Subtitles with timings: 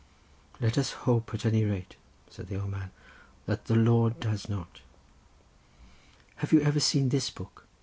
[0.59, 1.95] "Let us hope at any rate,"
[2.27, 2.89] said the old gentleman,
[3.45, 4.79] "that the Lord does not."
[6.37, 7.67] "Have you ever seen this book?"